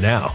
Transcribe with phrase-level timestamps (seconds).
[0.00, 0.34] now.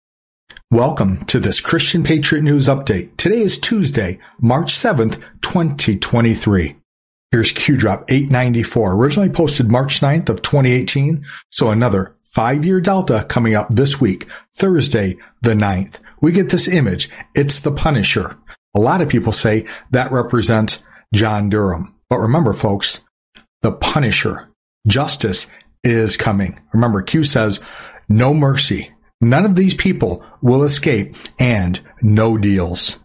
[0.71, 3.17] Welcome to this Christian Patriot News Update.
[3.17, 6.75] Today is Tuesday, March 7th, 2023.
[7.31, 11.25] Here's Q Drop 894, originally posted March 9th of 2018.
[11.49, 15.99] So another five year delta coming up this week, Thursday, the 9th.
[16.21, 17.09] We get this image.
[17.35, 18.37] It's the Punisher.
[18.75, 20.83] A lot of people say that represents
[21.13, 21.95] John Durham.
[22.09, 23.01] But remember, folks,
[23.61, 24.49] the Punisher,
[24.87, 25.47] justice
[25.83, 26.59] is coming.
[26.73, 27.61] Remember, Q says,
[28.09, 28.90] no mercy.
[29.21, 32.99] None of these people will escape and no deals.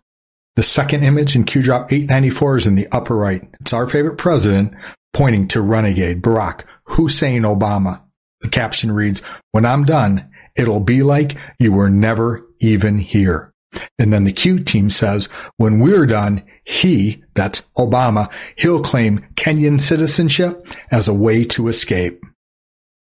[0.56, 3.46] The second image in Q Drop 894 is in the upper right.
[3.60, 4.72] It's our favorite president
[5.12, 8.00] pointing to renegade Barack Hussein Obama.
[8.40, 9.20] The caption reads,
[9.52, 13.52] when I'm done, it'll be like you were never even here.
[13.98, 15.26] And then the Q team says,
[15.58, 22.24] when we're done, he, that's Obama, he'll claim Kenyan citizenship as a way to escape.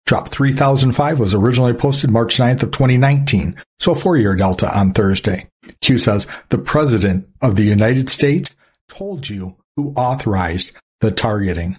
[0.05, 5.49] Drop 3005 was originally posted March 9th of 2019, so four-year delta on Thursday.
[5.81, 8.55] Q says, the President of the United States
[8.87, 11.77] told you who authorized the targeting.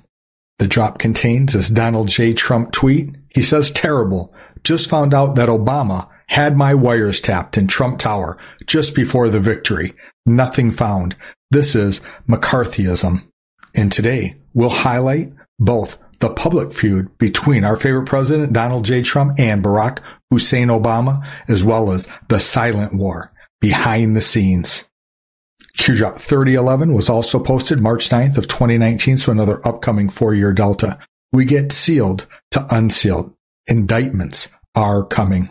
[0.58, 2.32] The drop contains this Donald J.
[2.32, 3.14] Trump tweet.
[3.28, 4.34] He says, terrible.
[4.64, 9.38] Just found out that Obama had my wires tapped in Trump Tower just before the
[9.38, 9.94] victory.
[10.24, 11.14] Nothing found.
[11.52, 13.22] This is McCarthyism.
[13.74, 19.02] And today we'll highlight both the public feud between our favorite president, Donald J.
[19.02, 19.98] Trump and Barack
[20.30, 24.88] Hussein Obama, as well as the silent war behind the scenes.
[25.78, 30.98] QDrop 3011 was also posted March 9th of 2019, so another upcoming four-year delta.
[31.32, 33.34] We get sealed to unsealed.
[33.66, 35.50] Indictments are coming.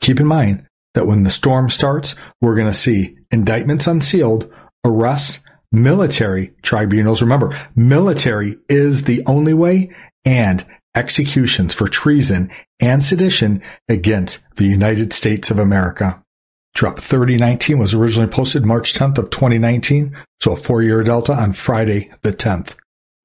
[0.00, 4.50] Keep in mind that when the storm starts, we're going to see indictments unsealed,
[4.84, 5.40] arrests,
[5.72, 7.22] military tribunals.
[7.22, 9.94] Remember, military is the only way
[10.24, 12.50] and executions for treason
[12.80, 16.22] and sedition against the United States of America.
[16.74, 22.10] Drop 3019 was originally posted March 10th of 2019, so a four-year delta on Friday
[22.22, 22.76] the 10th.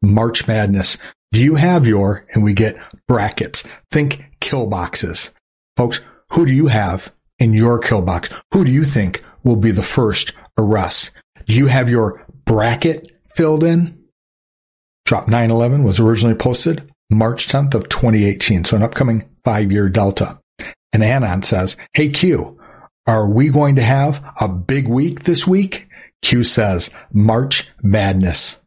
[0.01, 0.97] March Madness.
[1.31, 3.63] Do you have your, and we get brackets.
[3.89, 5.31] Think kill boxes.
[5.77, 6.01] Folks,
[6.31, 8.29] who do you have in your kill box?
[8.53, 11.11] Who do you think will be the first arrest?
[11.45, 13.99] Do you have your bracket filled in?
[15.05, 20.39] Drop 911 was originally posted March 10th of 2018, so an upcoming five-year delta.
[20.91, 22.59] And Anon says, Hey Q,
[23.05, 25.87] are we going to have a big week this week?
[26.21, 28.61] Q says, March Madness.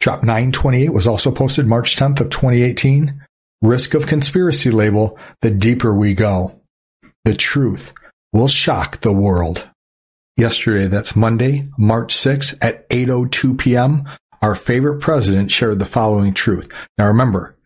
[0.00, 3.22] Drop 928 was also posted March 10th of 2018.
[3.62, 6.60] Risk of conspiracy label, the deeper we go.
[7.24, 7.92] The truth
[8.32, 9.68] will shock the world.
[10.36, 14.04] Yesterday, that's Monday, March 6th at 8.02 p.m.,
[14.42, 16.68] our favorite president shared the following truth.
[16.98, 17.56] Now remember,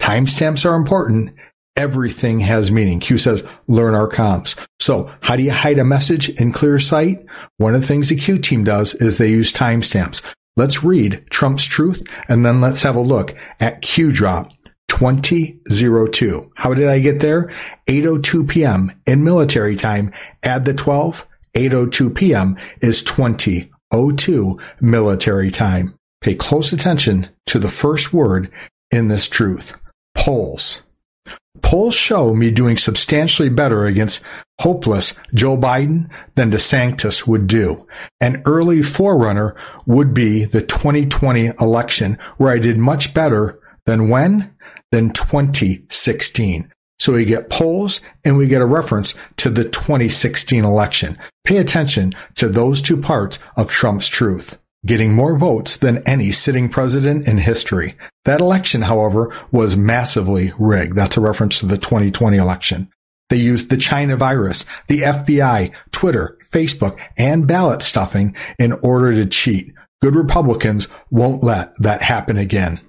[0.00, 1.34] timestamps are important.
[1.74, 3.00] Everything has meaning.
[3.00, 4.64] Q says, learn our comms.
[4.78, 7.26] So how do you hide a message in clear sight?
[7.56, 10.22] One of the things the Q team does is they use timestamps.
[10.56, 14.52] Let's read Trump's truth and then let's have a look at Q drop
[14.88, 16.52] 2002.
[16.54, 17.50] How did I get there?
[17.88, 18.92] 8.02 p.m.
[19.04, 20.12] in military time.
[20.44, 21.26] Add the 12.
[21.54, 22.56] 8.02 p.m.
[22.80, 25.94] is 20.02 military time.
[26.20, 28.50] Pay close attention to the first word
[28.90, 29.74] in this truth.
[30.14, 30.82] Polls.
[31.62, 34.22] Polls show me doing substantially better against
[34.60, 37.86] hopeless Joe Biden than DeSantis would do.
[38.20, 44.54] An early forerunner would be the 2020 election where I did much better than when?
[44.92, 46.72] Than 2016.
[47.00, 51.18] So we get polls and we get a reference to the 2016 election.
[51.44, 54.58] Pay attention to those two parts of Trump's truth.
[54.84, 57.96] Getting more votes than any sitting president in history.
[58.26, 60.94] That election, however, was massively rigged.
[60.94, 62.90] That's a reference to the 2020 election.
[63.30, 69.24] They used the China virus, the FBI, Twitter, Facebook, and ballot stuffing in order to
[69.24, 69.72] cheat.
[70.02, 72.80] Good Republicans won't let that happen again.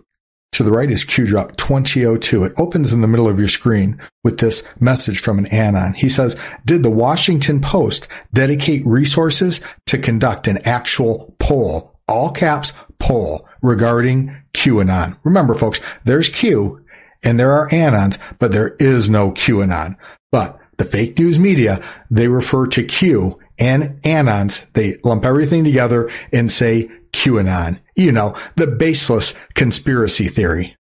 [0.53, 2.43] To the right is QDrop 2002.
[2.43, 5.93] It opens in the middle of your screen with this message from an anon.
[5.93, 12.73] He says, did the Washington Post dedicate resources to conduct an actual poll, all caps
[12.99, 15.17] poll regarding QAnon?
[15.23, 16.85] Remember folks, there's Q
[17.23, 19.95] and there are anons, but there is no QAnon.
[20.31, 21.79] But The fake news media,
[22.09, 24.65] they refer to Q and Anons.
[24.73, 26.89] They lump everything together and say
[27.21, 27.79] QAnon.
[27.95, 30.75] You know, the baseless conspiracy theory.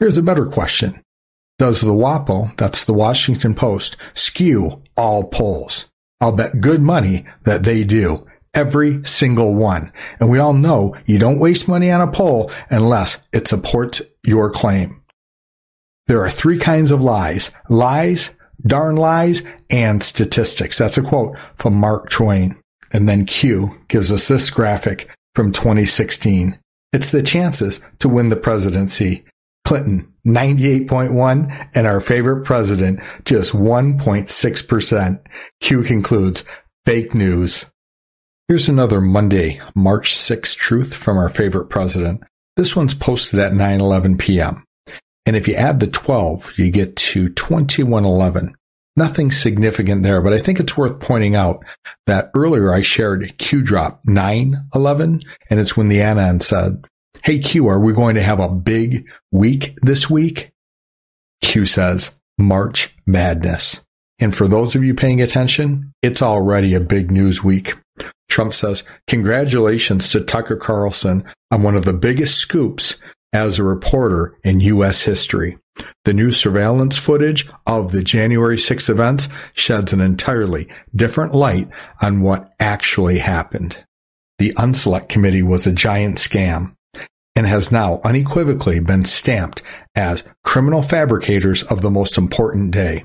[0.00, 1.02] Here's a better question.
[1.58, 5.86] Does the WAPO, that's the Washington Post, skew all polls?
[6.20, 8.26] I'll bet good money that they do.
[8.54, 9.92] Every single one.
[10.18, 14.50] And we all know you don't waste money on a poll unless it supports your
[14.50, 15.02] claim.
[16.06, 17.50] There are three kinds of lies.
[17.68, 18.30] Lies,
[18.66, 20.78] darn lies, and statistics.
[20.78, 22.60] That's a quote from Mark Twain.
[22.92, 26.58] And then Q gives us this graphic from 2016.
[26.92, 29.24] It's the chances to win the presidency.
[29.64, 35.20] Clinton, 98.1, and our favorite president, just 1.6%.
[35.60, 36.44] Q concludes,
[36.84, 37.66] fake news.
[38.48, 42.22] Here's another Monday, March 6th truth from our favorite president.
[42.56, 44.64] This one's posted at 9:11 p.m.
[45.24, 48.54] And if you add the 12, you get to 2111.
[48.96, 51.64] Nothing significant there, but I think it's worth pointing out
[52.06, 56.84] that earlier I shared Q drop 911, and it's when the Anon said,
[57.24, 60.52] Hey Q, are we going to have a big week this week?
[61.40, 63.82] Q says, March Madness.
[64.18, 67.74] And for those of you paying attention, it's already a big news week.
[68.28, 72.96] Trump says, Congratulations to Tucker Carlson on one of the biggest scoops
[73.32, 75.02] as a reporter in U.S.
[75.02, 75.58] history.
[76.04, 81.68] The new surveillance footage of the January 6 events sheds an entirely different light
[82.02, 83.84] on what actually happened.
[84.38, 86.74] The Unselect Committee was a giant scam
[87.36, 89.62] and has now unequivocally been stamped
[89.94, 93.04] as criminal fabricators of the most important day.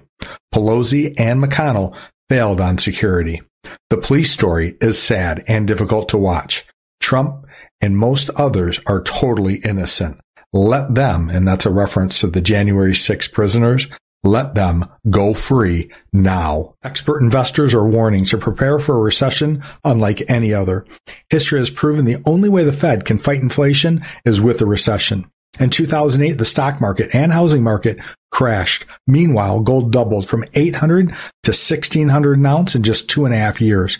[0.53, 1.95] Pelosi and McConnell
[2.29, 3.41] failed on security.
[3.89, 6.65] The police story is sad and difficult to watch.
[6.99, 7.45] Trump
[7.79, 10.19] and most others are totally innocent.
[10.53, 13.87] Let them, and that's a reference to the January 6 prisoners,
[14.23, 16.73] let them go free now.
[16.83, 20.85] Expert investors are warning to prepare for a recession unlike any other.
[21.29, 25.29] History has proven the only way the Fed can fight inflation is with a recession.
[25.59, 27.99] In 2008, the stock market and housing market
[28.31, 28.85] crashed.
[29.07, 33.61] Meanwhile, gold doubled from 800 to 1600 an ounce in just two and a half
[33.61, 33.99] years.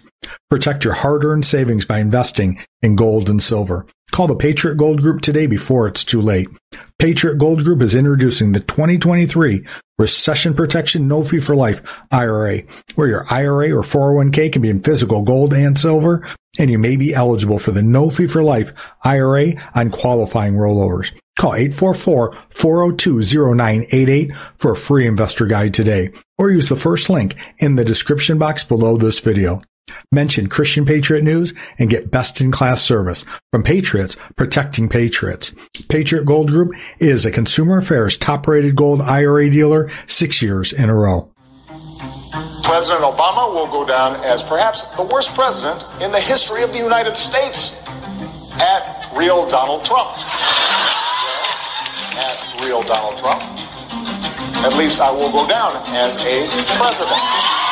[0.49, 3.87] Protect your hard-earned savings by investing in gold and silver.
[4.11, 6.49] Call the Patriot Gold Group today before it's too late.
[6.97, 9.65] Patriot Gold Group is introducing the 2023
[9.99, 12.63] Recession Protection No Fee for Life IRA,
[12.95, 16.25] where your IRA or 401k can be in physical gold and silver,
[16.57, 21.13] and you may be eligible for the No Fee for Life IRA on qualifying rollovers.
[21.37, 26.09] Call 844-402-0988 for a free investor guide today,
[26.39, 29.61] or use the first link in the description box below this video.
[30.12, 35.53] Mention Christian Patriot News and get best in class service from Patriots protecting Patriots.
[35.89, 40.89] Patriot Gold Group is a consumer affairs top rated gold IRA dealer six years in
[40.89, 41.32] a row.
[42.63, 46.77] President Obama will go down as perhaps the worst president in the history of the
[46.77, 47.82] United States
[48.60, 50.10] at real Donald Trump.
[52.17, 53.41] At real Donald Trump.
[54.63, 57.66] At least I will go down as a president.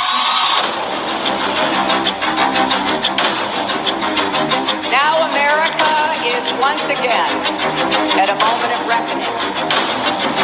[4.91, 5.93] Now America
[6.25, 7.31] is once again
[8.19, 10.35] at a moment of reckoning.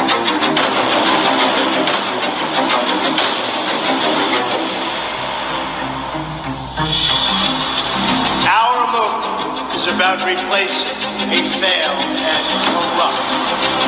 [8.48, 10.98] Our movement is about replacing
[11.32, 13.30] a failed and corrupt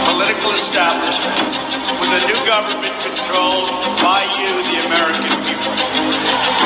[0.10, 1.38] political establishment
[2.00, 5.74] with a new government controlled by you, the American people.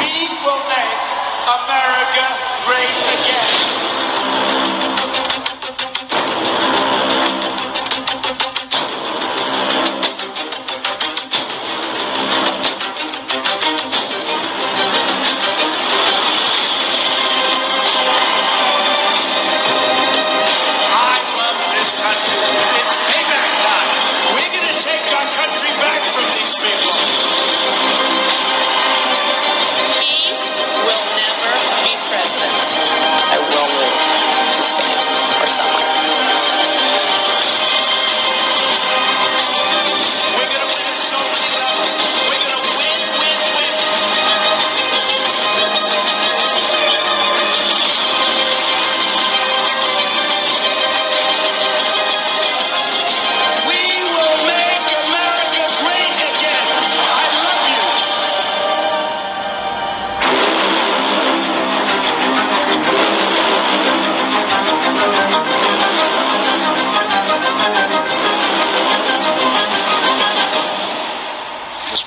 [0.04, 1.00] We will make
[1.48, 2.26] America
[2.66, 3.57] great again.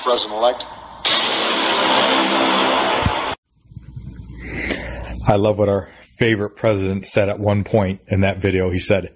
[0.03, 0.65] President elect.
[5.27, 8.69] I love what our favorite president said at one point in that video.
[8.69, 9.15] He said,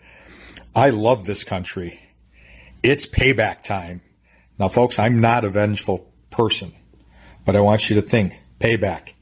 [0.76, 2.00] I love this country.
[2.84, 4.02] It's payback time.
[4.60, 6.72] Now, folks, I'm not a vengeful person,
[7.46, 9.14] but I want you to think payback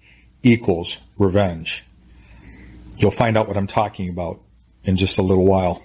[0.43, 1.85] equals revenge.
[2.97, 4.41] You'll find out what I'm talking about
[4.83, 5.81] in just a little while.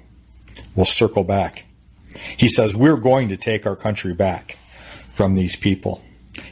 [0.75, 1.65] We'll circle back.
[2.37, 4.59] He says, We're going to take our country back
[5.19, 6.01] from these people.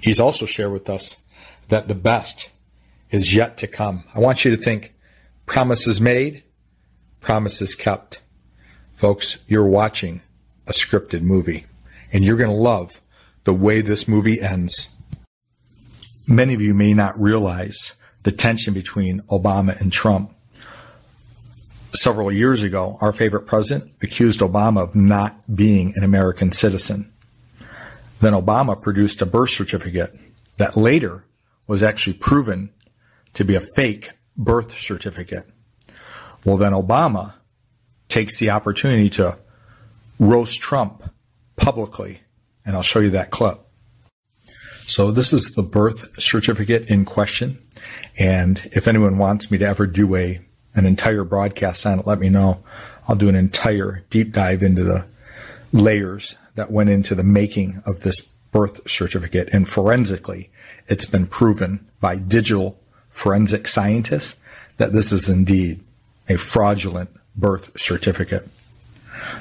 [0.01, 1.23] He's also shared with us
[1.69, 2.51] that the best
[3.11, 4.03] is yet to come.
[4.13, 4.93] I want you to think
[5.47, 6.43] promises made,
[7.21, 8.23] promises kept.
[8.97, 10.21] Folks, you're watching
[10.67, 11.65] a scripted movie,
[12.13, 13.01] and you're going to love
[13.45, 14.93] the way this movie ends.
[16.27, 17.95] Many of you may not realize
[18.25, 20.35] the tension between Obama and Trump.
[21.93, 27.13] Several years ago, our favorite president accused Obama of not being an American citizen.
[28.21, 30.19] Then Obama produced a birth certificate
[30.57, 31.25] that later
[31.67, 32.71] was actually proven
[33.35, 35.47] to be a fake birth certificate.
[36.45, 37.35] Well, then Obama
[38.09, 39.39] takes the opportunity to
[40.19, 41.03] roast Trump
[41.57, 42.21] publicly,
[42.65, 43.59] and I'll show you that clip.
[44.87, 47.59] So this is the birth certificate in question.
[48.19, 50.41] And if anyone wants me to ever do a
[50.75, 52.63] an entire broadcast on it, let me know.
[53.09, 55.07] I'll do an entire deep dive into the
[55.73, 58.21] layers that went into the making of this
[58.51, 59.49] birth certificate.
[59.53, 60.51] And forensically,
[60.89, 62.79] it's been proven by digital
[63.11, 64.39] forensic scientists
[64.77, 65.83] that this is indeed
[66.29, 68.49] a fraudulent birth certificate.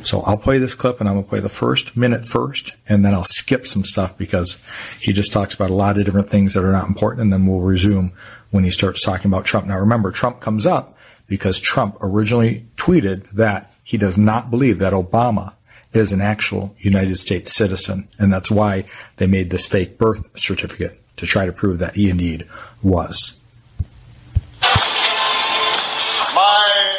[0.01, 3.03] So I'll play this clip and I'm going to play the first minute first, and
[3.03, 4.61] then I'll skip some stuff because
[5.01, 7.45] he just talks about a lot of different things that are not important, and then
[7.45, 8.13] we'll resume
[8.51, 9.67] when he starts talking about Trump.
[9.67, 14.93] Now remember, Trump comes up because Trump originally tweeted that he does not believe that
[14.93, 15.54] Obama
[15.95, 18.85] is an actual United States citizen, and that's why
[19.17, 22.45] they made this fake birth certificate to try to prove that he indeed
[22.83, 23.41] was.
[26.33, 26.95] My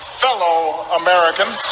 [0.00, 1.62] fellow Americans,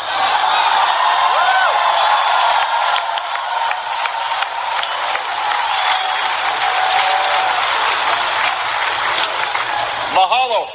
[10.15, 10.69] mahalo.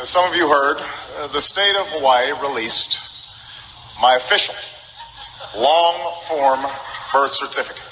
[0.00, 0.78] As some of you heard,
[1.32, 3.13] the state of Hawaii released
[4.00, 4.54] my official
[5.56, 6.60] long form
[7.12, 7.82] birth certificate.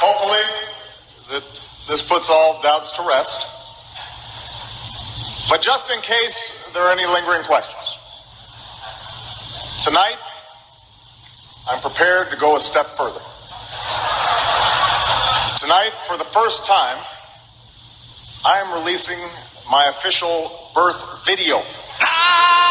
[0.00, 0.44] Hopefully,
[1.30, 1.42] that
[1.88, 3.54] this puts all doubts to rest.
[5.50, 7.96] But just in case there are any lingering questions,
[9.84, 10.18] tonight
[11.68, 13.20] I'm prepared to go a step further.
[15.58, 16.98] Tonight, for the first time,
[18.46, 19.18] I am releasing
[19.70, 21.60] my official birth video.
[22.00, 22.67] Ah!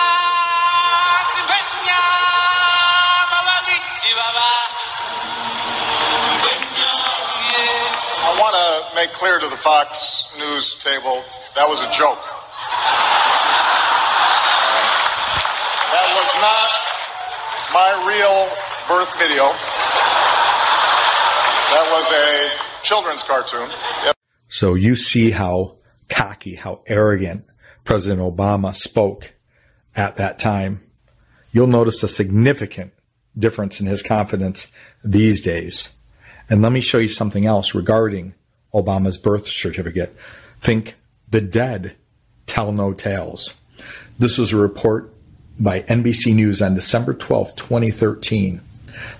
[8.28, 11.24] I want to make clear to the Fox News table
[11.56, 12.20] that was a joke.
[15.92, 16.70] That was not
[17.74, 18.48] my real
[18.88, 19.52] birth video.
[21.74, 23.70] That was a children's cartoon.
[24.06, 24.16] Yep.
[24.48, 25.78] So you see how
[26.10, 27.46] cocky, how arrogant
[27.84, 29.34] President Obama spoke
[29.96, 30.87] at that time.
[31.52, 32.94] You'll notice a significant
[33.38, 34.68] difference in his confidence
[35.04, 35.94] these days.
[36.50, 38.34] And let me show you something else regarding
[38.74, 40.16] Obama's birth certificate.
[40.62, 40.96] Think
[41.30, 41.96] the dead
[42.46, 43.56] tell no tales.
[44.18, 45.14] This was a report
[45.60, 48.62] by NBC News on December 12, 2013.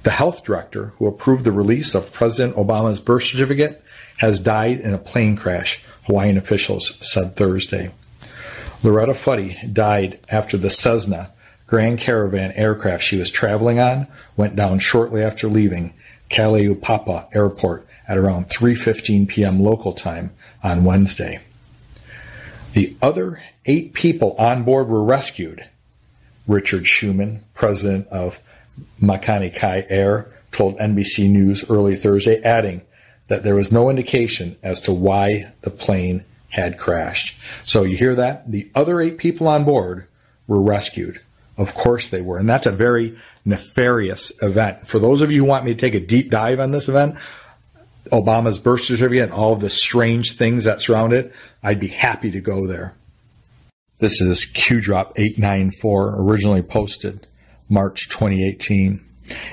[0.04, 3.84] The health director who approved the release of President Obama's birth certificate
[4.18, 7.92] has died in a plane crash, Hawaiian officials said Thursday.
[8.84, 11.32] Loretta Fuddy died after the Cessna
[11.68, 15.94] Grand Caravan aircraft she was traveling on went down shortly after leaving
[16.30, 19.60] Kalaupapa Airport at around 3:15 p.m.
[19.62, 20.32] local time
[20.64, 21.42] on Wednesday.
[22.74, 25.68] The other 8 people on board were rescued.
[26.48, 28.40] Richard Schuman, president of
[29.02, 32.82] Makani Kai Air, told NBC News early Thursday, adding
[33.28, 37.38] that there was no indication as to why the plane had crashed.
[37.66, 38.50] So you hear that?
[38.50, 40.08] The other eight people on board
[40.48, 41.20] were rescued.
[41.58, 42.38] Of course they were.
[42.38, 44.86] And that's a very nefarious event.
[44.86, 47.16] For those of you who want me to take a deep dive on this event,
[48.12, 52.32] Obama's birth certificate and all of the strange things that surround it, I'd be happy
[52.32, 52.94] to go there.
[54.00, 57.26] This is Q Drop 894, originally posted
[57.68, 59.04] March 2018.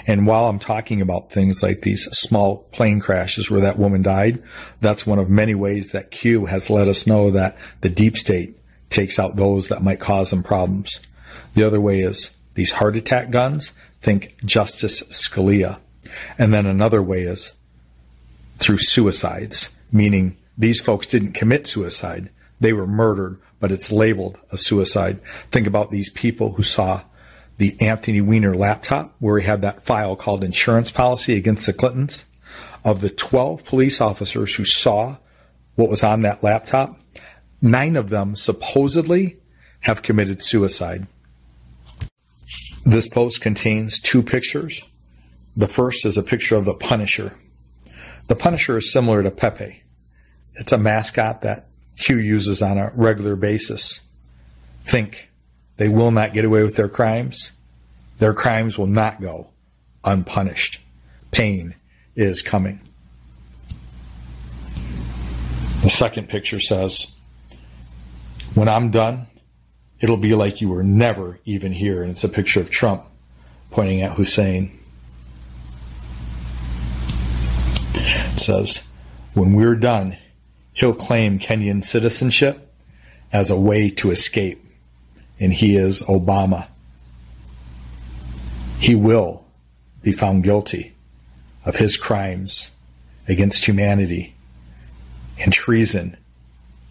[0.07, 4.43] And while I'm talking about things like these small plane crashes where that woman died,
[4.81, 8.59] that's one of many ways that Q has let us know that the deep state
[8.90, 11.01] takes out those that might cause them problems.
[11.55, 15.79] The other way is these heart attack guns, think Justice Scalia.
[16.38, 17.53] And then another way is
[18.59, 22.31] through suicides, meaning These folks didn't commit suicide.
[22.61, 25.20] They were murdered, but it's labeled a suicide.
[25.51, 27.03] Think about these people who saw
[27.59, 32.25] the Anthony Weiner laptop where he had that file called insurance policy against the Clintons.
[32.85, 35.16] Of the 12 police officers who saw
[35.75, 37.01] what was on that laptop,
[37.62, 39.38] nine of them supposedly
[39.81, 41.07] have committed suicide.
[42.85, 44.85] This post contains two pictures.
[45.57, 47.35] The first is a picture of the Punisher.
[48.27, 49.83] The Punisher is similar to Pepe.
[50.55, 54.03] It's a mascot that Q uses on a regular basis.
[54.83, 55.31] Think
[55.77, 57.53] they will not get away with their crimes.
[58.18, 59.49] Their crimes will not go
[60.05, 60.81] unpunished.
[61.31, 61.75] Pain
[62.14, 62.81] is coming.
[65.83, 67.18] The second picture says,
[68.55, 69.27] When I'm done,
[70.05, 72.03] it'll be like you were never even here.
[72.03, 73.07] And it's a picture of Trump
[73.71, 74.79] pointing at Hussein.
[77.95, 78.87] It says,
[79.33, 80.19] When we're done,
[80.75, 82.71] he'll claim Kenyan citizenship
[83.33, 84.62] as a way to escape
[85.40, 86.67] and he is Obama.
[88.79, 89.47] He will
[90.03, 90.93] be found guilty
[91.64, 92.73] of his crimes
[93.27, 94.35] against humanity
[95.43, 96.19] and treason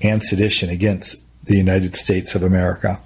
[0.01, 2.99] and sedition against the United States of America.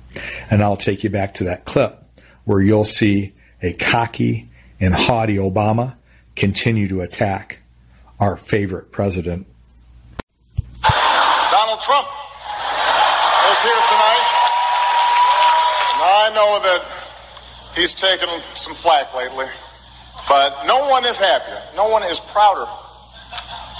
[0.49, 2.03] And I'll take you back to that clip
[2.45, 5.95] where you'll see a cocky and haughty Obama
[6.35, 7.59] continue to attack
[8.19, 9.47] our favorite president.
[10.81, 12.07] Donald Trump
[13.51, 14.23] is here tonight.
[15.99, 16.85] I know that
[17.75, 19.45] he's taken some flack lately,
[20.29, 22.69] but no one is happier, no one is prouder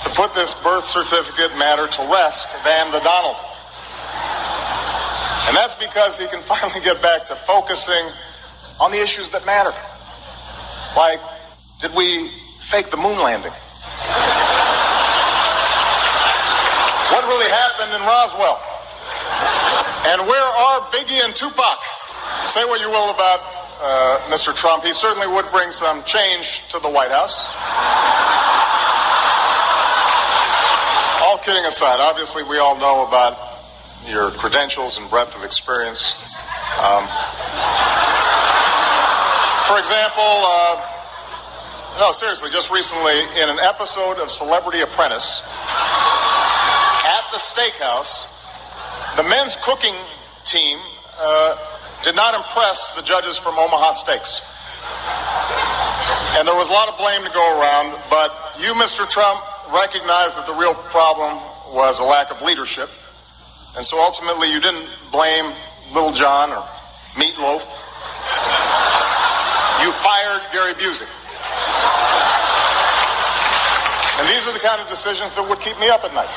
[0.01, 3.37] to put this birth certificate matter to rest than the Donald.
[5.47, 8.03] And that's because he can finally get back to focusing
[8.79, 9.71] on the issues that matter.
[10.95, 11.19] Like,
[11.79, 12.27] did we
[12.59, 13.55] fake the moon landing?
[17.15, 18.59] What really happened in Roswell?
[20.11, 21.79] And where are Biggie and Tupac?
[22.43, 23.39] Say what you will about
[23.79, 24.55] uh, Mr.
[24.55, 27.55] Trump, he certainly would bring some change to the White House.
[31.23, 33.46] all kidding aside, obviously we all know about
[34.05, 36.13] your credentials and breadth of experience.
[36.83, 37.07] Um,
[39.67, 40.79] for example, uh,
[41.99, 45.41] no, seriously, just recently in an episode of Celebrity Apprentice
[47.05, 48.45] at the steakhouse,
[49.17, 49.95] the men's cooking
[50.45, 50.77] team
[51.19, 51.57] uh,
[52.03, 54.45] did not impress the judges from Omaha Steaks.
[56.37, 58.29] And there was a lot of blame to go around, but
[58.59, 59.09] you, Mr.
[59.09, 59.41] Trump,
[59.73, 61.33] recognized that the real problem
[61.73, 62.89] was a lack of leadership.
[63.77, 65.53] And so ultimately, you didn't blame
[65.93, 66.65] Lil Jon or
[67.13, 67.61] Meatloaf.
[69.85, 71.05] You fired Gary Busey.
[74.17, 76.27] And these are the kind of decisions that would keep me up at night.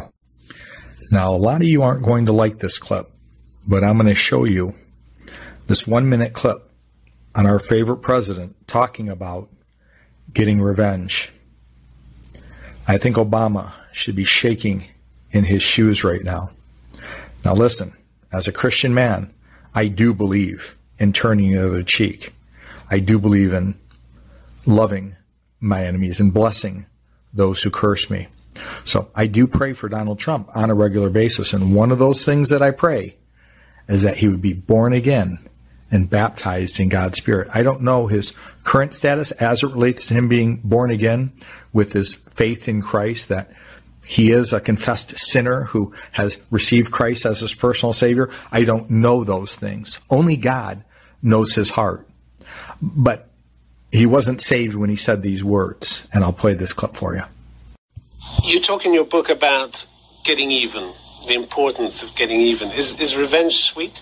[1.11, 3.11] Now, a lot of you aren't going to like this clip,
[3.67, 4.73] but I'm going to show you
[5.67, 6.71] this one minute clip
[7.35, 9.49] on our favorite president talking about
[10.37, 11.31] getting revenge.
[12.87, 14.85] I think Obama should be shaking
[15.31, 16.51] in his shoes right now.
[17.43, 17.93] Now, listen,
[18.31, 19.33] as a Christian man,
[19.73, 22.35] I do believe in turning the other cheek.
[22.91, 23.79] I do believe in
[24.67, 25.15] loving
[25.59, 26.85] my enemies and blessing
[27.33, 28.27] those who curse me.
[28.83, 31.51] So I do pray for Donald Trump on a regular basis.
[31.51, 33.15] And one of those things that I pray
[33.89, 35.39] is that he would be born again
[35.91, 37.49] and baptized in God's Spirit.
[37.53, 41.31] I don't know his current status as it relates to him being born again
[41.73, 43.51] with his faith in Christ, that
[44.03, 48.29] he is a confessed sinner who has received Christ as his personal Savior.
[48.51, 49.99] I don't know those things.
[50.09, 50.83] Only God
[51.21, 52.07] knows his heart.
[52.81, 53.29] But
[53.91, 57.23] he wasn't saved when he said these words, and I'll play this clip for you.
[58.43, 59.85] You talk in your book about
[60.23, 60.91] getting even,
[61.27, 62.69] the importance of getting even.
[62.71, 63.99] Is, is revenge sweet?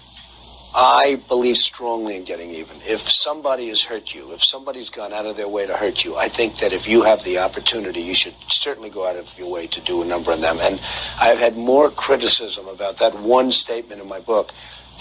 [0.78, 2.76] I believe strongly in getting even.
[2.86, 6.18] If somebody has hurt you, if somebody's gone out of their way to hurt you,
[6.18, 9.50] I think that if you have the opportunity, you should certainly go out of your
[9.50, 10.58] way to do a number on them.
[10.60, 10.82] And
[11.22, 14.52] I've had more criticism about that one statement in my book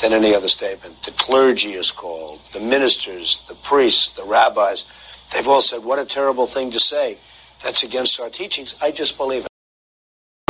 [0.00, 1.02] than any other statement.
[1.02, 4.84] The clergy is called, the ministers, the priests, the rabbis.
[5.32, 7.18] They've all said, what a terrible thing to say.
[7.64, 8.76] That's against our teachings.
[8.80, 9.54] I just believe it.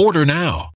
[0.00, 0.69] Order now.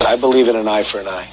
[0.00, 1.28] I believe in an eye for an eye.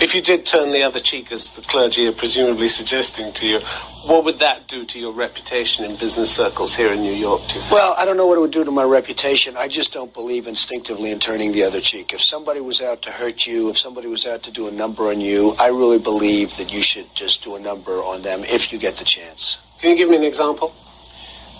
[0.00, 3.60] If you did turn the other cheek, as the clergy are presumably suggesting to you,
[4.04, 7.40] what would that do to your reputation in business circles here in New York?
[7.48, 7.72] Do you think?
[7.72, 9.56] Well, I don't know what it would do to my reputation.
[9.56, 12.12] I just don't believe instinctively in turning the other cheek.
[12.12, 15.04] If somebody was out to hurt you, if somebody was out to do a number
[15.04, 18.72] on you, I really believe that you should just do a number on them if
[18.72, 19.58] you get the chance.
[19.80, 20.74] Can you give me an example?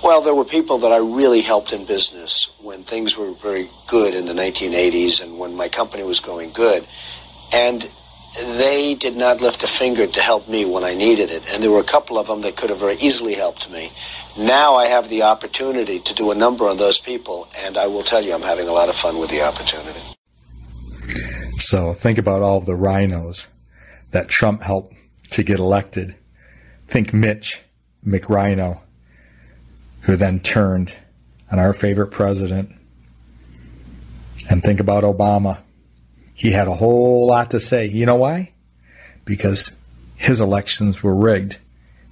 [0.03, 4.15] Well, there were people that I really helped in business when things were very good
[4.15, 6.87] in the 1980s and when my company was going good.
[7.53, 7.89] And
[8.59, 11.51] they did not lift a finger to help me when I needed it.
[11.53, 13.91] And there were a couple of them that could have very easily helped me.
[14.39, 18.03] Now I have the opportunity to do a number on those people, and I will
[18.03, 20.01] tell you I'm having a lot of fun with the opportunity.
[21.59, 23.47] So think about all the rhinos
[24.11, 24.95] that Trump helped
[25.31, 26.15] to get elected.
[26.87, 27.63] Think Mitch
[28.07, 28.83] McRhino,
[30.07, 30.93] who then turned
[31.53, 32.71] on our favorite president.
[34.49, 35.61] And think about Obama.
[36.33, 37.87] He had a whole lot to say.
[37.87, 38.53] You know why?
[39.25, 39.73] Because
[40.15, 41.59] his elections were rigged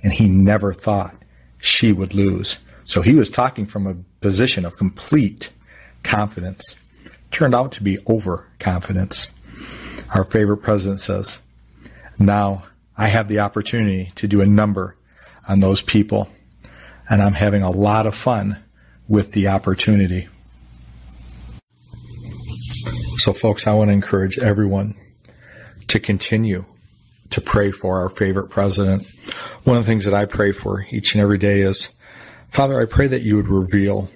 [0.03, 1.15] and he never thought
[1.59, 2.59] she would lose.
[2.83, 5.51] So he was talking from a position of complete
[6.03, 6.77] confidence.
[7.31, 9.31] Turned out to be overconfidence.
[10.15, 11.41] Our favorite president says,
[12.19, 12.65] now
[12.97, 14.97] I have the opportunity to do a number
[15.49, 16.29] on those people,
[17.09, 18.63] and I'm having a lot of fun
[19.09, 20.29] with the opportunity.
[23.19, 24.95] So, folks, I want to encourage everyone
[25.89, 26.65] to continue
[27.31, 29.07] to pray for our favorite president.
[29.65, 31.91] One of the things that I pray for each and every day is,
[32.49, 34.09] Father, I pray that you would reveal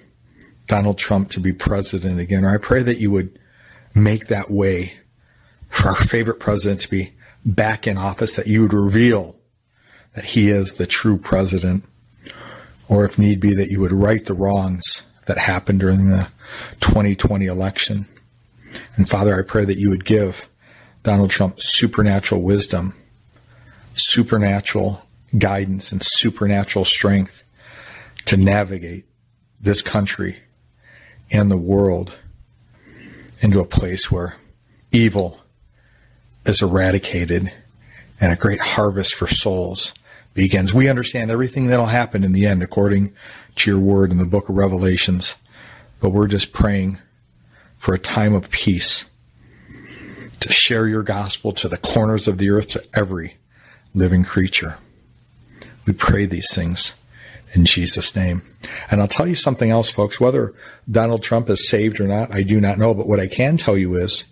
[0.67, 3.39] Donald Trump to be president again, or I pray that you would
[3.95, 4.93] make that way
[5.67, 7.13] for our favorite president to be
[7.45, 9.35] back in office, that you would reveal
[10.13, 11.83] that he is the true president,
[12.89, 16.27] or if need be, that you would right the wrongs that happened during the
[16.81, 18.07] 2020 election.
[18.95, 20.49] And Father, I pray that you would give
[21.03, 22.95] Donald Trump supernatural wisdom,
[23.93, 25.05] supernatural
[25.37, 27.43] guidance, and supernatural strength
[28.25, 29.05] to navigate
[29.61, 30.37] this country
[31.31, 32.17] and the world
[33.41, 34.35] into a place where
[34.91, 35.39] evil
[36.45, 37.51] is eradicated
[38.19, 39.93] and a great harvest for souls
[40.33, 40.73] begins.
[40.73, 43.13] We understand everything that'll happen in the end according
[43.55, 45.35] to your word in the book of Revelations,
[45.99, 46.99] but we're just praying
[47.77, 49.09] for a time of peace
[50.39, 53.35] to share your gospel to the corners of the earth to every
[53.93, 54.77] living creature.
[55.85, 56.95] We pray these things
[57.53, 58.41] in Jesus' name.
[58.91, 60.19] And I'll tell you something else, folks.
[60.19, 60.53] Whether
[60.89, 62.93] Donald Trump is saved or not, I do not know.
[62.93, 64.25] But what I can tell you is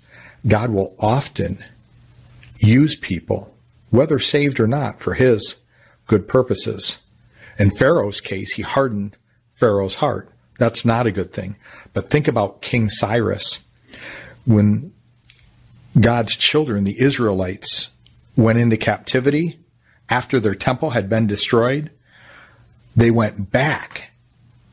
[0.45, 1.63] God will often
[2.59, 3.55] use people,
[3.89, 5.61] whether saved or not, for his
[6.07, 7.03] good purposes.
[7.59, 9.17] In Pharaoh's case, he hardened
[9.53, 10.31] Pharaoh's heart.
[10.59, 11.55] That's not a good thing.
[11.93, 13.59] But think about King Cyrus.
[14.45, 14.93] When
[15.99, 17.91] God's children, the Israelites,
[18.35, 19.59] went into captivity
[20.09, 21.91] after their temple had been destroyed,
[22.95, 24.11] they went back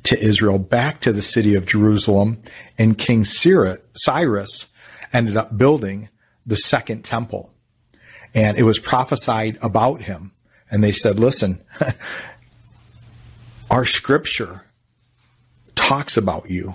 [0.04, 2.42] to Israel, back to the city of Jerusalem,
[2.78, 4.68] and King Cyrus
[5.12, 6.08] ended up building
[6.46, 7.52] the second temple.
[8.34, 10.32] And it was prophesied about him.
[10.74, 11.62] And they said, listen,
[13.70, 14.64] our scripture
[15.76, 16.74] talks about you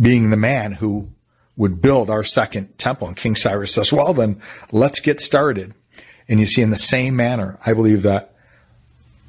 [0.00, 1.10] being the man who
[1.54, 3.08] would build our second temple.
[3.08, 4.40] And King Cyrus says, well, then
[4.72, 5.74] let's get started.
[6.30, 8.34] And you see, in the same manner, I believe that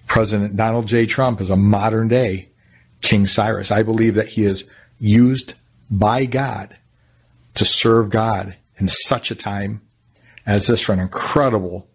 [0.06, 1.06] President Donald J.
[1.06, 2.48] Trump is a modern day
[3.02, 3.72] King Cyrus.
[3.72, 5.54] I believe that he is used
[5.92, 6.78] by God
[7.56, 9.82] to serve God in such a time
[10.46, 11.90] as this for an incredible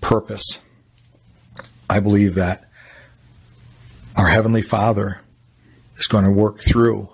[0.00, 0.58] purpose.
[1.92, 2.64] I believe that
[4.16, 5.20] our Heavenly Father
[5.98, 7.10] is going to work through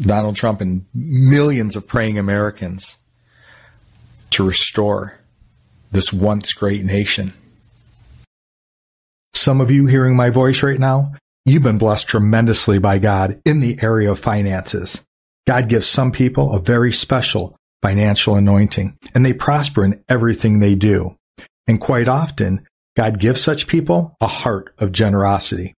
[0.00, 2.96] Donald Trump and millions of praying Americans
[4.30, 5.20] to restore
[5.92, 7.34] this once great nation.
[9.32, 11.12] Some of you hearing my voice right now,
[11.44, 15.04] you've been blessed tremendously by God in the area of finances.
[15.46, 20.74] God gives some people a very special financial anointing, and they prosper in everything they
[20.74, 21.14] do.
[21.68, 22.66] And quite often,
[22.96, 25.74] God gives such people a heart of generosity.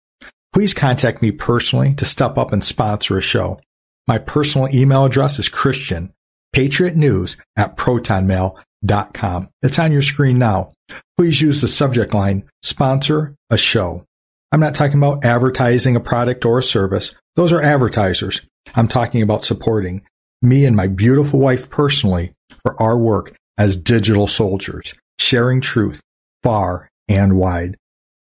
[0.52, 3.60] Please contact me personally to step up and sponsor a show.
[4.08, 6.14] My personal email address is Christian,
[6.52, 9.50] Patriot News at protonmail.com.
[9.62, 10.72] It's on your screen now.
[11.18, 14.06] Please use the subject line, sponsor a show.
[14.52, 17.16] I'm not talking about advertising a product or a service.
[17.36, 18.42] Those are advertisers.
[18.76, 20.04] I'm talking about supporting
[20.42, 26.02] me and my beautiful wife personally for our work as digital soldiers, sharing truth
[26.44, 27.78] far and wide.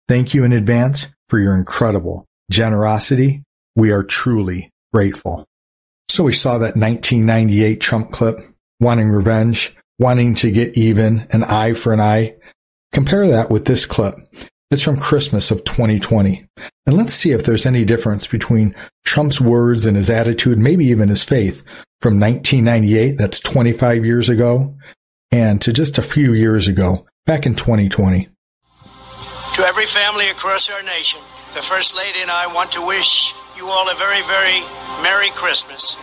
[0.08, 3.42] Thank you in advance for your incredible generosity.
[3.76, 5.46] We are truly grateful.
[6.08, 8.38] So we saw that 1998 Trump clip,
[8.80, 12.36] wanting revenge, wanting to get even, an eye for an eye.
[12.92, 14.14] Compare that with this clip.
[14.70, 16.46] It's from Christmas of 2020.
[16.86, 18.74] And let's see if there's any difference between
[19.04, 21.62] Trump's words and his attitude, maybe even his faith,
[22.00, 24.76] from 1998, that's 25 years ago,
[25.30, 28.28] and to just a few years ago, back in 2020.
[29.78, 31.22] Every family across our nation,
[31.54, 34.58] the First Lady and I want to wish you all a very, very
[35.06, 35.94] Merry Christmas.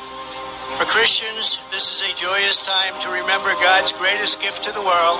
[0.80, 5.20] For Christians, this is a joyous time to remember God's greatest gift to the world.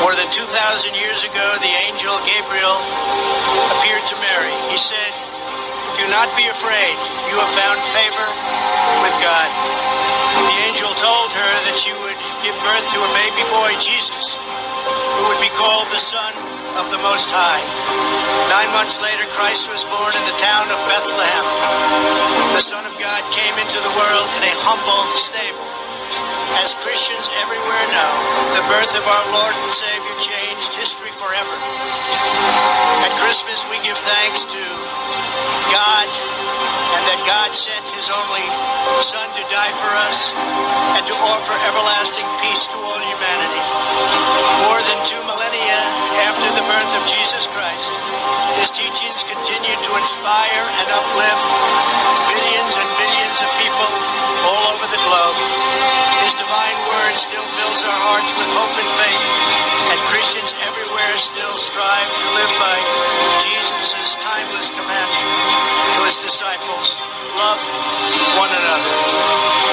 [0.00, 0.48] More than 2,000
[0.96, 2.80] years ago, the angel Gabriel
[3.76, 4.54] appeared to Mary.
[4.72, 5.12] He said,
[6.00, 6.96] Do not be afraid.
[7.28, 8.28] You have found favor
[9.04, 9.48] with God.
[10.40, 15.28] The angel told her that she would give birth to a baby boy, Jesus, who
[15.28, 16.32] would be called the Son
[16.78, 17.58] of the Most High.
[18.46, 21.44] Nine months later, Christ was born in the town of Bethlehem.
[22.54, 25.66] The Son of God came into the world in a humble stable.
[26.62, 28.14] As Christians everywhere know,
[28.54, 31.56] the birth of our Lord and Savior changed history forever.
[33.02, 34.62] At Christmas, we give thanks to
[35.74, 36.06] God
[36.94, 38.46] and that God sent His only
[39.02, 40.30] Son to die for us
[40.94, 43.64] and to offer everlasting peace to all humanity.
[44.62, 45.22] More than two
[46.38, 47.90] after the birth of Jesus Christ,
[48.62, 51.46] his teachings continue to inspire and uplift
[52.30, 53.90] billions and billions of people
[54.46, 55.34] all over the globe.
[56.22, 59.24] His divine word still fills our hearts with hope and faith,
[59.90, 62.76] and Christians everywhere still strive to live by
[63.42, 65.26] Jesus' timeless commandment
[65.98, 66.94] to his disciples
[67.34, 67.62] love
[68.38, 69.67] one another.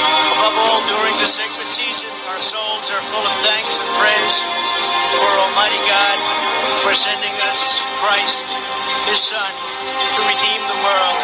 [0.46, 4.38] All, during the sacred season, our souls are full of thanks and praise
[5.18, 6.18] for Almighty God
[6.86, 8.54] for sending us Christ,
[9.10, 9.52] His Son,
[10.14, 11.18] to redeem the world.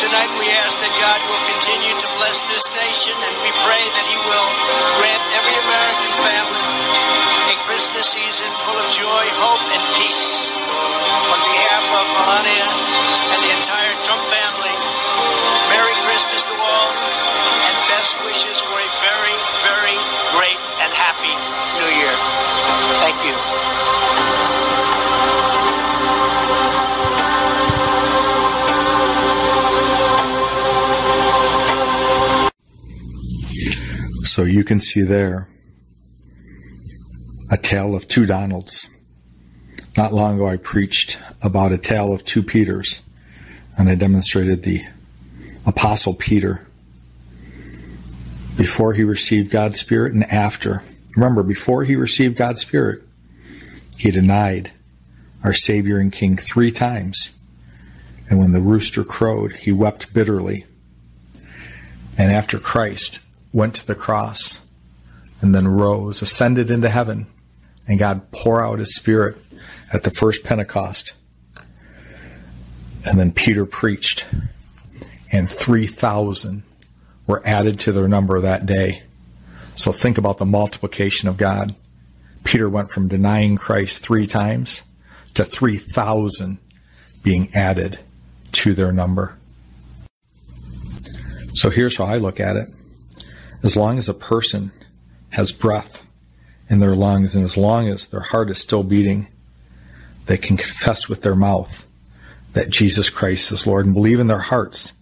[0.00, 4.06] Tonight we ask that God will continue to bless this nation and we pray that
[4.08, 4.48] He will
[4.96, 6.64] grant every American family
[7.52, 10.39] a Christmas season full of joy, hope, and peace.
[34.40, 35.48] So you can see there
[37.50, 38.88] a tale of two Donalds.
[39.98, 43.02] Not long ago, I preached about a tale of two Peters,
[43.76, 44.82] and I demonstrated the
[45.66, 46.66] Apostle Peter
[48.56, 50.82] before he received God's Spirit and after.
[51.16, 53.02] Remember, before he received God's Spirit,
[53.98, 54.72] he denied
[55.44, 57.32] our Savior and King three times.
[58.30, 60.64] And when the rooster crowed, he wept bitterly.
[62.16, 63.20] And after Christ
[63.52, 64.60] went to the cross
[65.40, 67.26] and then rose, ascended into heaven,
[67.88, 69.36] and God poured out his Spirit
[69.92, 71.14] at the first Pentecost.
[73.04, 74.26] And then Peter preached,
[75.32, 76.62] and 3,000
[77.26, 79.02] were added to their number that day.
[79.76, 81.74] So think about the multiplication of God.
[82.44, 84.82] Peter went from denying Christ three times
[85.34, 86.58] to 3,000
[87.22, 88.00] being added
[88.52, 89.38] to their number.
[91.54, 92.68] So here's how I look at it.
[93.62, 94.72] As long as a person
[95.30, 96.06] has breath
[96.68, 99.26] in their lungs and as long as their heart is still beating,
[100.26, 101.86] they can confess with their mouth
[102.52, 104.92] that Jesus Christ is Lord and believe in their hearts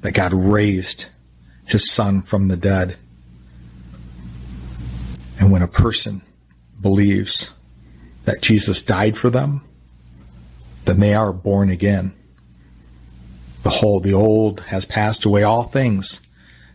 [0.00, 1.06] that God raised
[1.66, 2.96] his son from the dead.
[5.38, 6.22] And when a person
[6.80, 7.50] believes
[8.24, 9.62] that Jesus died for them,
[10.84, 12.12] then they are born again.
[13.62, 16.20] Behold, the old has passed away, all things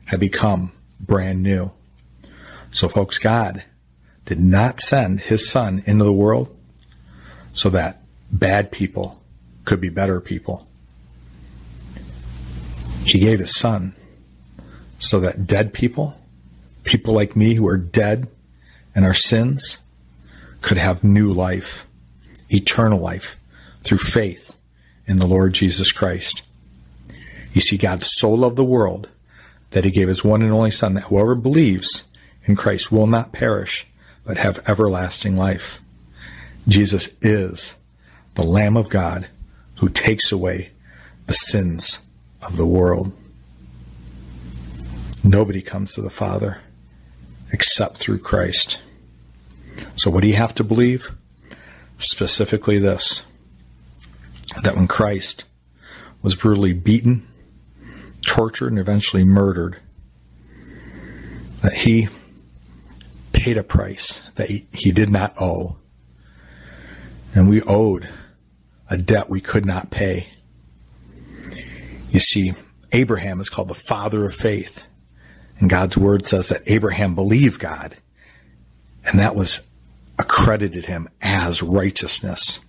[0.06, 0.72] have become
[1.06, 1.72] brand new.
[2.72, 3.64] So, folks, God
[4.26, 6.56] did not send his son into the world
[7.52, 8.02] so that
[8.32, 9.22] bad people
[9.64, 10.68] could be better people.
[13.06, 13.96] He gave his son
[14.98, 16.20] so that dead people,
[16.84, 18.28] people like me who are dead
[18.96, 19.80] in our sins,
[20.62, 21.86] could have new life,
[22.50, 23.36] eternal life,
[23.84, 24.58] through faith
[25.06, 26.42] in the Lord Jesus Christ.
[27.54, 29.08] You see, God so loved the world
[29.76, 32.06] that he gave his one and only Son, that whoever believes
[32.46, 33.86] in Christ will not perish,
[34.24, 35.82] but have everlasting life.
[36.66, 37.76] Jesus is
[38.36, 39.28] the Lamb of God
[39.80, 40.70] who takes away
[41.28, 42.00] the sins
[42.42, 43.12] of the world.
[45.26, 46.62] Nobody comes to the Father
[47.52, 48.80] except through Christ.
[49.98, 51.12] So, what do you have to believe?
[51.98, 53.26] Specifically, this
[54.64, 55.44] that when Christ
[56.22, 57.28] was brutally beaten,
[58.26, 59.78] tortured, and eventually murdered,
[61.62, 62.10] that he
[63.32, 65.78] paid a price that he, did not owe.
[67.34, 68.10] And we owed
[68.90, 70.30] a debt we could not pay.
[72.10, 72.54] You see,
[72.92, 74.86] Abraham is called the father of faith.
[75.60, 77.96] And God's word says that Abraham believed God,
[79.06, 79.62] and that was
[80.18, 82.60] accredited him as righteousness.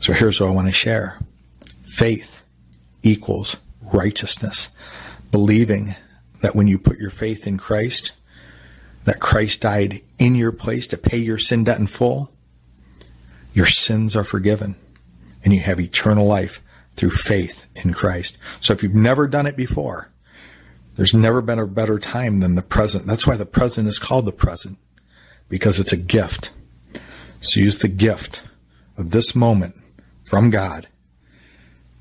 [0.00, 1.18] So here's what I want to share
[1.84, 2.42] faith
[3.02, 3.56] equals
[3.92, 4.68] righteousness.
[5.30, 5.94] Believing
[6.42, 8.12] that when you put your faith in Christ,
[9.04, 12.32] that Christ died in your place to pay your sin debt in full,
[13.52, 14.76] your sins are forgiven
[15.44, 16.62] and you have eternal life
[16.96, 18.38] through faith in Christ.
[18.60, 20.10] So if you've never done it before,
[20.96, 23.06] there's never been a better time than the present.
[23.06, 24.78] That's why the present is called the present,
[25.48, 26.50] because it's a gift.
[27.40, 28.42] So use the gift
[28.98, 29.76] of this moment
[30.24, 30.88] from God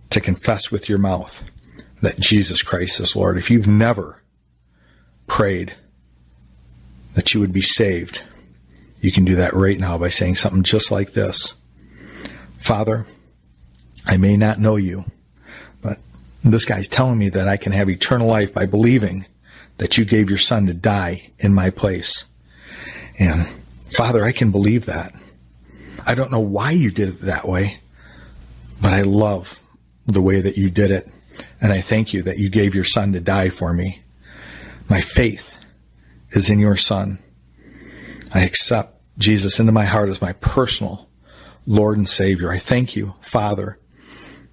[0.10, 1.44] to confess with your mouth
[2.02, 3.38] that Jesus Christ is Lord.
[3.38, 4.22] If you've never
[5.28, 5.76] prayed
[7.14, 8.24] that you would be saved,
[9.00, 11.56] you can do that right now by saying something just like this
[12.60, 13.06] Father,
[14.06, 15.06] I may not know you,
[15.82, 15.98] but
[16.44, 19.26] this guy's telling me that I can have eternal life by believing
[19.78, 22.26] that you gave your son to die in my place.
[23.18, 23.48] And
[23.90, 25.14] Father, I can believe that.
[26.06, 27.80] I don't know why you did it that way,
[28.82, 29.60] but I love
[30.06, 31.10] the way that you did it.
[31.62, 34.02] And I thank you that you gave your son to die for me.
[34.90, 35.58] My faith
[36.32, 37.20] is in your son.
[38.34, 41.10] I accept Jesus into my heart as my personal
[41.66, 42.52] Lord and Savior.
[42.52, 43.78] I thank you, Father,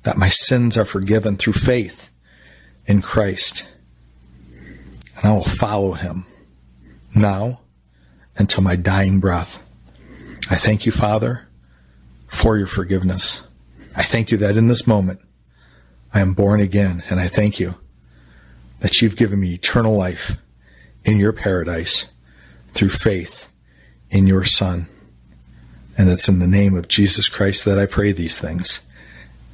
[0.02, 2.10] that my sins are forgiven through faith
[2.86, 3.66] in Christ.
[5.16, 6.26] And I will follow him
[7.14, 7.60] now
[8.36, 9.62] until my dying breath.
[10.50, 11.48] I thank you, Father,
[12.26, 13.46] for your forgiveness.
[13.96, 15.20] I thank you that in this moment
[16.12, 17.74] I am born again, and I thank you
[18.80, 20.36] that you've given me eternal life
[21.04, 22.06] in your paradise
[22.72, 23.48] through faith
[24.10, 24.88] in your Son.
[25.98, 28.80] And it's in the name of Jesus Christ that I pray these things.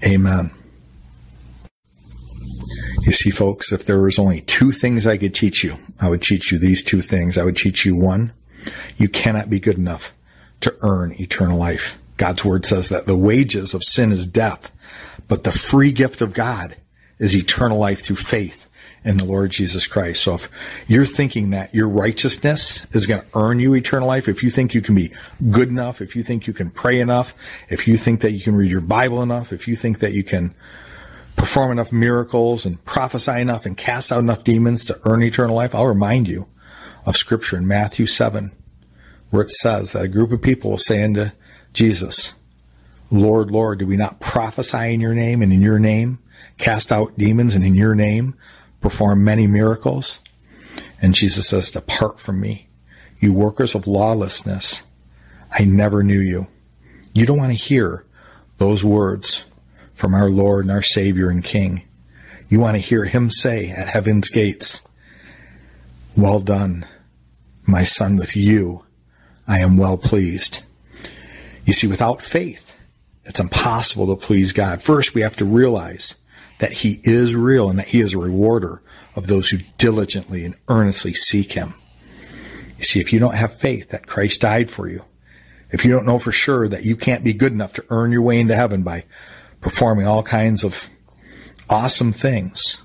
[0.04, 0.50] Amen.
[3.04, 6.22] You see, folks, if there was only two things I could teach you, I would
[6.22, 7.36] teach you these two things.
[7.36, 8.32] I would teach you one,
[8.96, 10.14] you cannot be good enough
[10.60, 11.98] to earn eternal life.
[12.16, 14.70] God's word says that the wages of sin is death,
[15.32, 16.76] but the free gift of God
[17.18, 18.68] is eternal life through faith
[19.02, 20.22] in the Lord Jesus Christ.
[20.22, 20.50] So if
[20.86, 24.74] you're thinking that your righteousness is going to earn you eternal life, if you think
[24.74, 25.10] you can be
[25.48, 27.34] good enough, if you think you can pray enough,
[27.70, 30.22] if you think that you can read your Bible enough, if you think that you
[30.22, 30.54] can
[31.34, 35.74] perform enough miracles and prophesy enough and cast out enough demons to earn eternal life,
[35.74, 36.46] I'll remind you
[37.06, 38.52] of scripture in Matthew 7,
[39.30, 41.30] where it says that a group of people will say unto
[41.72, 42.34] Jesus,
[43.12, 46.18] Lord, Lord, do we not prophesy in your name and in your name
[46.56, 48.34] cast out demons and in your name
[48.80, 50.18] perform many miracles?
[51.02, 52.68] And Jesus says, Depart from me,
[53.18, 54.82] you workers of lawlessness.
[55.50, 56.46] I never knew you.
[57.12, 58.06] You don't want to hear
[58.56, 59.44] those words
[59.92, 61.82] from our Lord and our Savior and King.
[62.48, 64.80] You want to hear him say at heaven's gates,
[66.16, 66.86] Well done,
[67.66, 68.86] my son, with you
[69.46, 70.60] I am well pleased.
[71.66, 72.71] You see, without faith,
[73.24, 74.82] it's impossible to please God.
[74.82, 76.16] First, we have to realize
[76.58, 78.82] that He is real and that He is a rewarder
[79.14, 81.74] of those who diligently and earnestly seek Him.
[82.78, 85.04] You see, if you don't have faith that Christ died for you,
[85.70, 88.22] if you don't know for sure that you can't be good enough to earn your
[88.22, 89.04] way into heaven by
[89.60, 90.90] performing all kinds of
[91.70, 92.82] awesome things.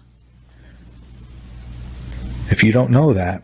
[2.50, 3.42] If you don't know that,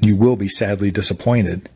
[0.00, 1.68] you will be sadly disappointed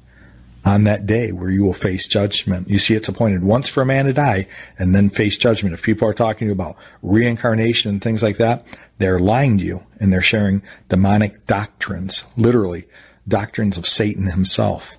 [0.67, 2.69] on that day where you will face judgment.
[2.69, 4.49] You see, it's appointed once for a man to die
[4.81, 5.75] and then face judgment.
[5.75, 8.67] If people are talking to you about reincarnation and things like that,
[8.99, 12.85] they're lying to you and they're sharing demonic doctrines, literally
[13.29, 14.99] doctrines of Satan himself.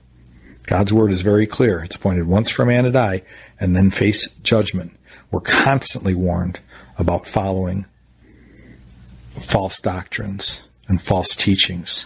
[0.64, 1.84] God's word is very clear.
[1.84, 3.24] It's appointed once for a man to die
[3.60, 4.98] and then face judgment.
[5.32, 6.62] We're constantly warned
[6.98, 7.86] about following
[9.32, 12.06] false doctrines and false teachings.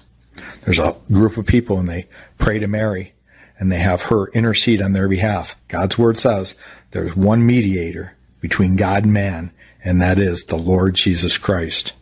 [0.63, 2.07] There's a group of people and they
[2.39, 3.13] pray to Mary
[3.61, 5.55] and they have her intercede on their behalf.
[5.67, 6.55] God's word says
[6.89, 9.53] there's one mediator between God and man,
[9.83, 11.93] and that is the Lord Jesus Christ.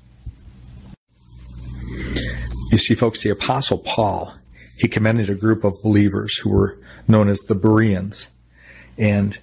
[2.71, 4.33] You see, folks, the Apostle Paul,
[4.77, 6.79] he commended a group of believers who were
[7.09, 8.29] known as the Bereans.
[8.97, 9.37] And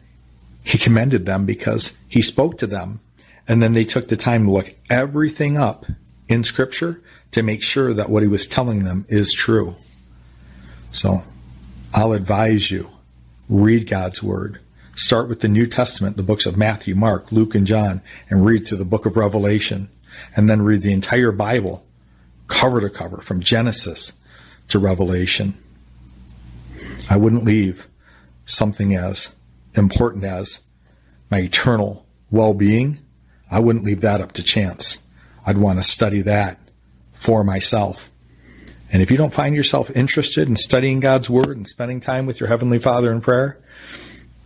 [0.64, 3.01] he commended them because he spoke to them
[3.47, 5.85] and then they took the time to look everything up
[6.29, 7.03] in scripture
[7.33, 9.77] to make sure that what he was telling them is true.
[10.93, 11.23] So
[11.97, 12.90] I'll advise you,
[13.49, 14.61] read God's word.
[14.97, 18.66] Start with the New Testament, the books of Matthew, Mark, Luke, and John, and read
[18.66, 19.88] through the book of Revelation.
[20.36, 21.86] And then read the entire Bible,
[22.49, 24.12] cover to cover, from Genesis
[24.68, 25.55] to Revelation.
[27.09, 27.86] I wouldn't leave
[28.44, 29.34] something as
[29.74, 30.61] important as
[31.30, 32.99] my eternal well being,
[33.51, 34.99] I wouldn't leave that up to chance.
[35.47, 36.59] I'd want to study that
[37.12, 38.11] for myself.
[38.93, 42.41] And if you don't find yourself interested in studying God's Word and spending time with
[42.41, 43.59] your Heavenly Father in prayer,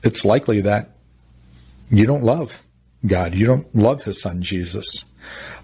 [0.02, 0.90] it's likely that
[1.90, 2.62] you don't love
[3.06, 3.34] God.
[3.34, 5.04] You don't love His Son, Jesus.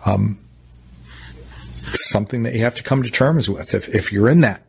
[0.04, 0.38] Um,
[1.78, 3.74] it's something that you have to come to terms with.
[3.74, 4.62] If, if you're in that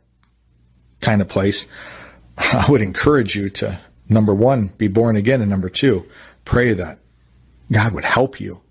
[1.01, 1.65] kind of place,
[2.37, 3.79] I would encourage you to
[4.09, 6.05] number one, be born again, and number two,
[6.45, 6.99] pray that
[7.71, 8.61] God would help you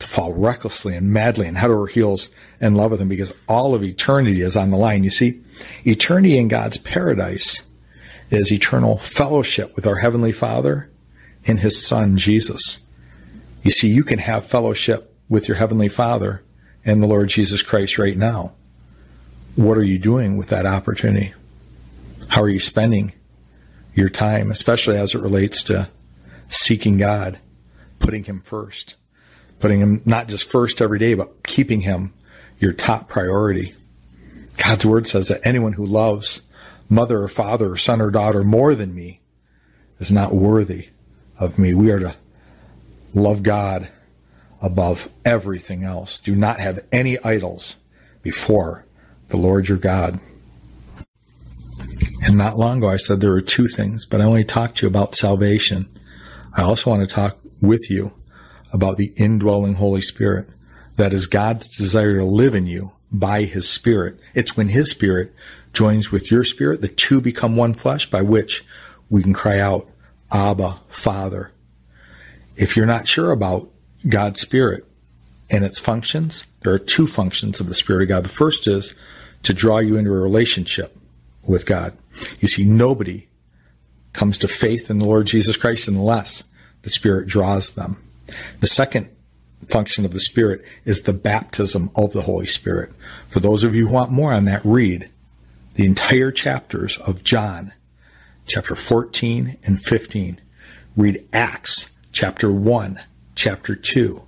[0.00, 2.30] to fall recklessly and madly and head over heels
[2.60, 5.04] in love with Him because all of eternity is on the line.
[5.04, 5.40] You see,
[5.84, 7.62] eternity in God's paradise
[8.30, 10.90] is eternal fellowship with our Heavenly Father
[11.46, 12.80] and His Son, Jesus.
[13.62, 16.42] You see, you can have fellowship with your Heavenly Father
[16.84, 18.54] and the Lord Jesus Christ right now.
[19.54, 21.34] What are you doing with that opportunity?
[22.28, 23.12] How are you spending
[23.92, 25.90] your time, especially as it relates to
[26.48, 27.38] seeking God,
[27.98, 28.96] putting Him first,
[29.60, 32.12] putting him not just first every day, but keeping him
[32.58, 33.74] your top priority.
[34.56, 36.42] God's word says that anyone who loves
[36.88, 39.20] mother or father or son or daughter more than me
[39.98, 40.88] is not worthy
[41.38, 41.74] of me.
[41.74, 42.16] We are to
[43.14, 43.88] love God
[44.62, 46.18] above everything else.
[46.18, 47.76] Do not have any idols
[48.22, 48.84] before
[49.28, 50.20] the Lord your God.
[52.22, 54.86] And not long ago, I said there were two things, but I only talked to
[54.86, 55.88] you about salvation.
[56.54, 58.12] I also want to talk with you
[58.72, 60.48] about the indwelling Holy Spirit.
[60.96, 64.18] That is God's desire to live in you by His Spirit.
[64.34, 65.34] It's when His Spirit
[65.72, 68.64] joins with your spirit, the two become one flesh by which
[69.08, 69.88] we can cry out,
[70.32, 71.52] Abba, Father.
[72.56, 73.70] If you're not sure about
[74.08, 74.84] God's Spirit
[75.48, 78.24] and its functions, there are two functions of the Spirit of God.
[78.24, 78.94] The first is
[79.44, 80.96] to draw you into a relationship
[81.48, 81.96] with God.
[82.40, 83.28] You see, nobody
[84.12, 86.44] comes to faith in the Lord Jesus Christ unless
[86.82, 88.02] the Spirit draws them.
[88.60, 89.08] The second
[89.68, 92.92] function of the Spirit is the baptism of the Holy Spirit.
[93.28, 95.10] For those of you who want more on that, read
[95.74, 97.72] the entire chapters of John,
[98.46, 100.40] chapter 14 and 15.
[100.96, 103.00] Read Acts, chapter 1,
[103.34, 104.22] chapter 2,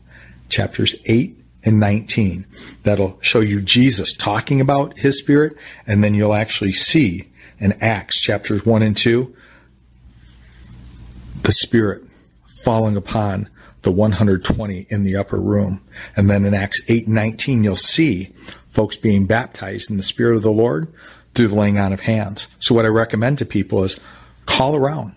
[0.48, 2.46] chapters 8 and 19.
[2.84, 7.28] That'll show you Jesus talking about his Spirit, and then you'll actually see
[7.59, 9.34] in Acts, chapters 1 and 2,
[11.42, 12.05] the Spirit
[12.64, 13.48] falling upon
[13.82, 15.82] the 120 in the upper room.
[16.16, 18.32] And then in Acts 8 and 19, you'll see
[18.70, 20.92] folks being baptized in the Spirit of the Lord
[21.34, 22.46] through the laying on of hands.
[22.58, 23.98] So what I recommend to people is
[24.46, 25.14] call around,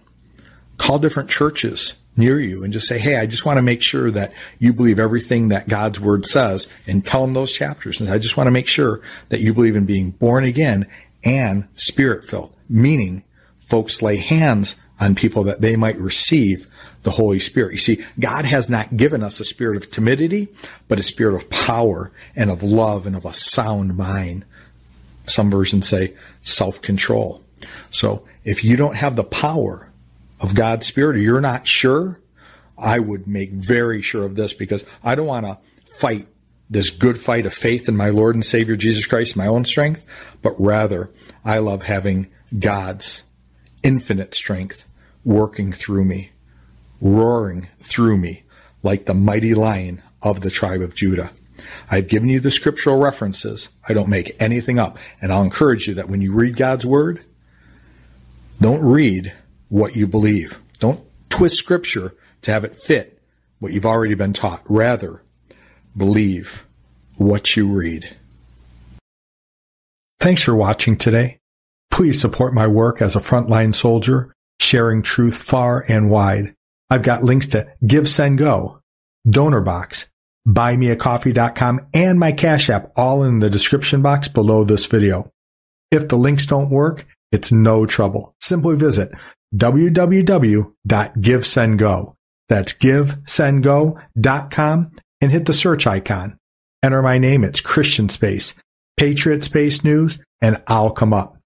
[0.77, 4.09] call different churches near you and just say, Hey, I just want to make sure
[4.11, 7.99] that you believe everything that God's word says and tell them those chapters.
[7.99, 10.87] And I just want to make sure that you believe in being born again
[11.23, 13.23] and spirit filled, meaning
[13.67, 16.67] folks lay hands on people that they might receive
[17.05, 17.71] the Holy Spirit.
[17.71, 20.49] You see, God has not given us a spirit of timidity,
[20.87, 24.43] but a spirit of power and of love and of a sound mind.
[25.27, 27.43] Some versions say self control.
[27.91, 29.89] So if you don't have the power
[30.41, 32.19] of God's Spirit or you're not sure,
[32.77, 35.57] I would make very sure of this because I don't want to
[35.97, 36.27] fight
[36.69, 40.05] this good fight of faith in my Lord and Savior Jesus Christ, my own strength,
[40.41, 41.11] but rather
[41.43, 43.21] I love having God's
[43.83, 44.85] infinite strength
[45.23, 46.31] working through me,
[47.01, 48.43] roaring through me
[48.83, 51.31] like the mighty lion of the tribe of Judah.
[51.89, 53.69] I've given you the scriptural references.
[53.87, 54.97] I don't make anything up.
[55.21, 57.23] And I'll encourage you that when you read God's word,
[58.61, 59.33] don't read
[59.69, 60.59] what you believe.
[60.79, 63.21] Don't twist scripture to have it fit
[63.59, 64.61] what you've already been taught.
[64.65, 65.21] Rather,
[65.95, 66.65] believe
[67.17, 68.15] what you read.
[70.19, 71.37] Thanks for watching today.
[71.91, 76.54] Please support my work as a frontline soldier, sharing truth far and wide.
[76.89, 78.79] I've got links to Give, Send, Go,
[79.29, 80.05] Donor Box,
[80.47, 85.31] buymeacoffee.com, and my Cash App all in the description box below this video.
[85.91, 88.35] If the links don't work, it's no trouble.
[88.39, 89.11] Simply visit
[89.55, 92.15] www.givesendgo.
[92.47, 96.37] That's givesendgo.com and hit the search icon.
[96.83, 97.43] Enter my name.
[97.43, 98.53] It's Christian Space,
[98.97, 101.37] Patriot Space News, and I'll come up.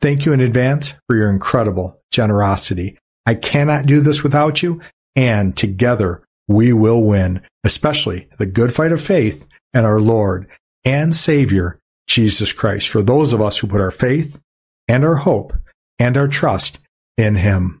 [0.00, 2.98] Thank you in advance for your incredible generosity.
[3.28, 4.80] I cannot do this without you,
[5.14, 10.48] and together we will win, especially the good fight of faith and our Lord
[10.82, 14.40] and Savior, Jesus Christ, for those of us who put our faith
[14.88, 15.52] and our hope
[15.98, 16.78] and our trust
[17.18, 17.80] in Him.